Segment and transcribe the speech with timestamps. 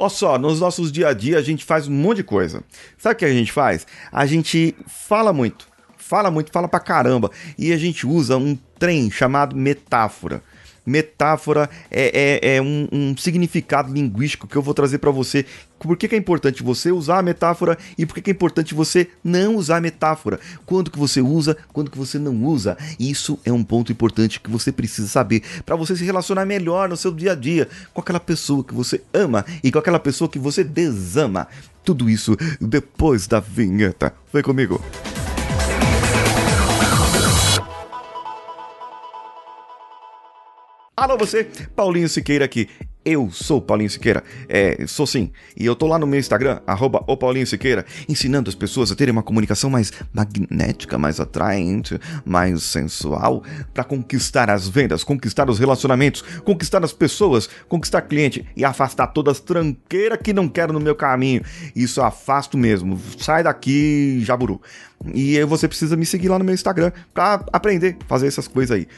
[0.00, 2.62] Olha só, nos nossos dia a dia a gente faz um monte de coisa.
[2.96, 3.84] Sabe o que a gente faz?
[4.12, 5.66] A gente fala muito.
[5.96, 7.32] Fala muito, fala pra caramba.
[7.58, 10.40] E a gente usa um trem chamado metáfora
[10.88, 15.44] metáfora é, é, é um, um, significado linguístico que eu vou trazer para você.
[15.78, 18.74] Por que, que, é importante você usar a metáfora e por que, que, é importante
[18.74, 20.40] você não usar a metáfora?
[20.66, 22.76] Quando que você usa, quando que você não usa?
[22.98, 26.96] Isso é um ponto importante que você precisa saber para você se relacionar melhor no
[26.96, 30.38] seu dia a dia com aquela pessoa que você ama e com aquela pessoa que
[30.38, 31.46] você desama.
[31.84, 34.12] Tudo isso depois da vinheta.
[34.32, 34.82] Vem comigo.
[40.98, 41.44] Alô você,
[41.76, 42.68] Paulinho Siqueira aqui.
[43.04, 44.22] Eu sou Paulinho Siqueira.
[44.48, 45.30] É, sou sim.
[45.56, 48.96] E eu tô lá no meu Instagram, arroba o Paulinho Siqueira, ensinando as pessoas a
[48.96, 53.42] terem uma comunicação mais magnética, mais atraente, mais sensual,
[53.72, 59.38] para conquistar as vendas, conquistar os relacionamentos, conquistar as pessoas, conquistar cliente e afastar todas
[59.38, 61.42] as tranqueiras que não quero no meu caminho.
[61.74, 63.00] Isso afasto mesmo.
[63.18, 64.60] Sai daqui, jaburu.
[65.14, 68.88] E você precisa me seguir lá no meu Instagram para aprender fazer essas coisas aí.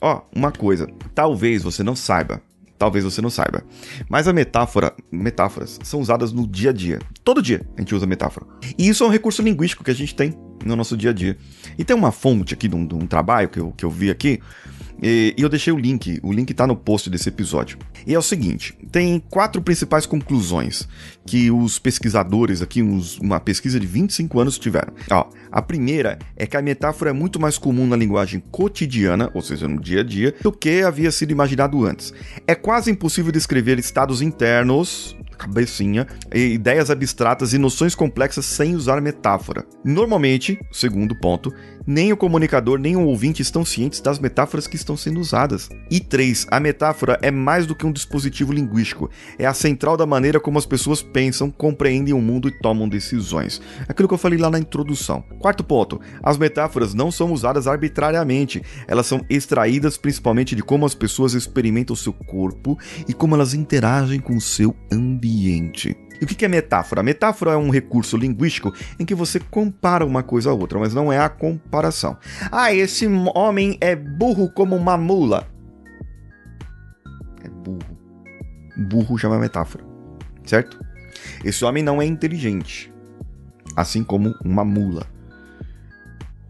[0.00, 2.40] Ó, uma coisa, talvez você não saiba,
[2.78, 3.64] talvez você não saiba,
[4.08, 7.00] mas a metáfora, metáforas são usadas no dia a dia.
[7.24, 8.46] Todo dia a gente usa metáfora.
[8.78, 11.36] E isso é um recurso linguístico que a gente tem no nosso dia a dia.
[11.78, 14.10] E tem uma fonte aqui de um, de um trabalho que eu, que eu vi
[14.10, 14.40] aqui,
[15.02, 17.78] e, e eu deixei o link, o link está no post desse episódio.
[18.06, 20.88] E é o seguinte: tem quatro principais conclusões
[21.24, 24.92] que os pesquisadores aqui, uns, uma pesquisa de 25 anos, tiveram.
[25.10, 29.42] Ó, a primeira é que a metáfora é muito mais comum na linguagem cotidiana, ou
[29.42, 32.12] seja, no dia a dia, do que havia sido imaginado antes.
[32.46, 39.64] É quase impossível descrever estados internos cabecinha, ideias abstratas e noções complexas sem usar metáfora.
[39.84, 41.54] Normalmente, segundo ponto,
[41.86, 45.70] nem o comunicador nem o ouvinte estão cientes das metáforas que estão sendo usadas.
[45.90, 46.46] E 3.
[46.50, 50.58] A metáfora é mais do que um dispositivo linguístico, é a central da maneira como
[50.58, 53.62] as pessoas pensam, compreendem o mundo e tomam decisões.
[53.88, 55.22] Aquilo que eu falei lá na introdução.
[55.38, 60.94] Quarto ponto: as metáforas não são usadas arbitrariamente, elas são extraídas principalmente de como as
[60.94, 62.78] pessoas experimentam o seu corpo
[63.08, 65.27] e como elas interagem com o seu ambiente.
[66.20, 67.02] E o que é metáfora?
[67.02, 71.12] Metáfora é um recurso linguístico em que você compara uma coisa a outra, mas não
[71.12, 72.16] é a comparação.
[72.50, 75.46] Ah, esse homem é burro como uma mula.
[77.44, 77.98] É burro.
[78.76, 79.84] Burro chama metáfora,
[80.44, 80.78] certo?
[81.44, 82.92] Esse homem não é inteligente,
[83.76, 85.06] assim como uma mula.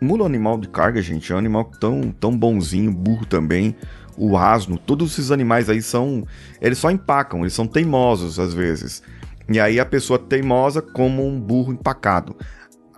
[0.00, 3.76] Mula é um animal de carga, gente, é um animal tão, tão bonzinho, burro também.
[4.22, 6.26] O asno, todos esses animais aí são.
[6.60, 9.02] Eles só empacam, eles são teimosos às vezes.
[9.48, 12.36] E aí a pessoa teimosa como um burro empacado.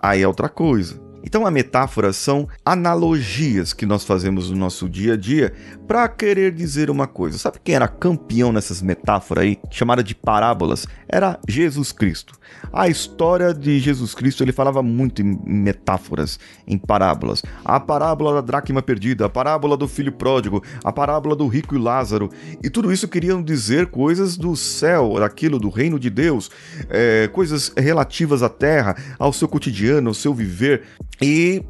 [0.01, 1.01] Aí é outra coisa.
[1.23, 5.53] Então a metáfora são analogias que nós fazemos no nosso dia a dia
[5.87, 7.37] para querer dizer uma coisa.
[7.37, 10.85] Sabe quem era campeão nessas metáforas aí, chamada de parábolas?
[11.07, 12.33] Era Jesus Cristo.
[12.71, 17.43] A história de Jesus Cristo, ele falava muito em metáforas, em parábolas.
[17.63, 21.77] A parábola da dracma perdida, a parábola do filho pródigo, a parábola do rico e
[21.77, 22.29] Lázaro.
[22.63, 26.49] E tudo isso queriam dizer coisas do céu, daquilo do reino de Deus,
[26.89, 30.83] é, coisas relativas à terra, ao seu cotidiano, ao seu viver.
[31.23, 31.63] E,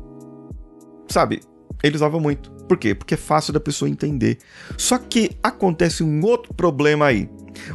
[1.07, 1.41] sabe,
[1.83, 2.51] eles usavam muito.
[2.67, 2.95] Por quê?
[2.95, 4.39] Porque é fácil da pessoa entender.
[4.77, 7.29] Só que acontece um outro problema aí.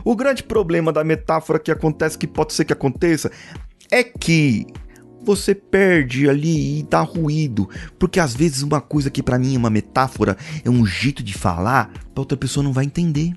[0.04, 3.30] O grande problema da metáfora que acontece, que pode ser que aconteça,
[3.92, 4.66] é que
[5.22, 7.68] você perde ali e dá ruído.
[7.96, 11.32] Porque às vezes uma coisa que para mim é uma metáfora, é um jeito de
[11.32, 13.34] falar, pra outra pessoa não vai entender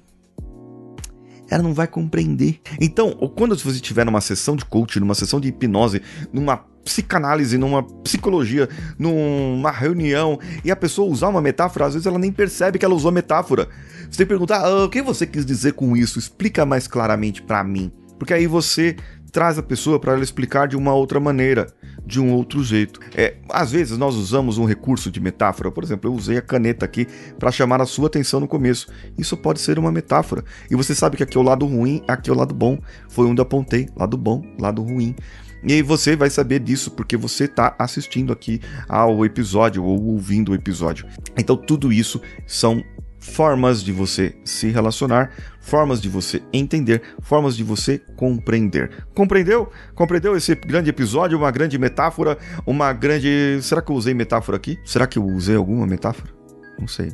[1.52, 2.62] ela não vai compreender.
[2.80, 7.84] Então, quando você estiver numa sessão de coaching, numa sessão de hipnose, numa psicanálise, numa
[7.84, 12.86] psicologia, numa reunião, e a pessoa usar uma metáfora, às vezes ela nem percebe que
[12.86, 13.70] ela usou metáfora.
[14.10, 16.20] Você perguntar, ah, o que você quis dizer com isso?
[16.20, 17.92] Explica mais claramente para mim.
[18.20, 18.96] Porque aí você
[19.32, 21.68] traz a pessoa para ela explicar de uma outra maneira,
[22.06, 23.00] de um outro jeito.
[23.16, 26.86] É, às vezes nós usamos um recurso de metáfora, por exemplo, eu usei a caneta
[26.86, 27.08] aqui
[27.40, 28.92] para chamar a sua atenção no começo.
[29.18, 30.44] Isso pode ser uma metáfora.
[30.70, 32.78] E você sabe que aqui é o lado ruim, aqui é o lado bom.
[33.10, 35.16] Foi onde eu apontei, lado bom, lado ruim.
[35.64, 40.52] E aí você vai saber disso porque você está assistindo aqui ao episódio ou ouvindo
[40.52, 41.06] o episódio.
[41.38, 42.84] Então tudo isso são
[43.22, 45.32] formas de você se relacionar,
[45.62, 49.06] formas de você entender, formas de você compreender.
[49.14, 49.70] Compreendeu?
[49.94, 53.60] Compreendeu esse grande episódio, uma grande metáfora, uma grande.
[53.62, 54.80] Será que eu usei metáfora aqui?
[54.84, 56.34] Será que eu usei alguma metáfora?
[56.80, 57.12] Não sei.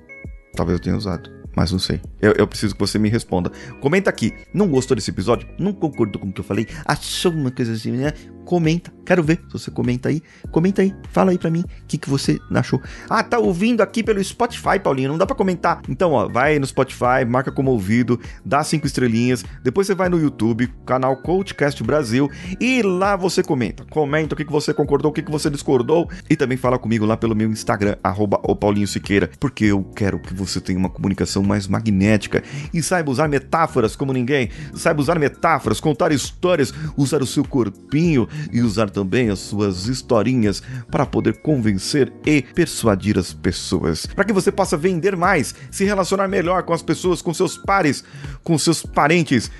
[0.55, 1.29] Talvez eu tenha usado.
[1.55, 1.99] Mas não sei.
[2.21, 3.51] Eu, eu, preciso que você me responda.
[3.81, 4.31] Comenta aqui.
[4.53, 5.49] Não gostou desse episódio?
[5.59, 6.67] Não concordou com o que eu falei?
[6.85, 8.13] Achou uma coisa assim, né?
[8.47, 8.95] Comenta.
[9.05, 10.21] Quero ver se você comenta aí.
[10.51, 12.81] Comenta aí, fala aí pra mim o que, que você achou.
[13.09, 15.81] Ah, tá ouvindo aqui pelo Spotify, Paulinho, não dá pra comentar.
[15.87, 19.43] Então, ó, vai no Spotify, marca como ouvido, dá cinco estrelinhas.
[19.63, 22.29] Depois você vai no YouTube, canal Coachcast Brasil,
[22.59, 23.85] e lá você comenta.
[23.89, 26.09] Comenta o que, que você concordou, o que, que você discordou.
[26.29, 30.33] E também fala comigo lá pelo meu Instagram, arroba Paulinho Siqueira, porque eu quero que
[30.33, 34.49] você tenha uma comunicação mais magnética e saiba usar metáforas como ninguém.
[34.73, 40.61] Saiba usar metáforas, contar histórias, usar o seu corpinho e usar também as suas historinhas
[40.89, 44.05] para poder convencer e persuadir as pessoas.
[44.05, 48.03] Para que você possa vender mais, se relacionar melhor com as pessoas, com seus pares,
[48.43, 49.51] com seus parentes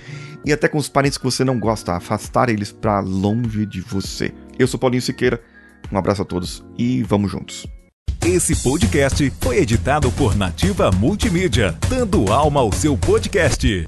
[0.46, 4.34] e até com os parentes que você não gosta, afastar eles para longe de você.
[4.58, 5.42] Eu sou Paulinho Siqueira,
[5.92, 7.68] um abraço a todos e vamos juntos.
[8.26, 13.88] Esse podcast foi editado por Nativa Multimídia, dando alma ao seu podcast.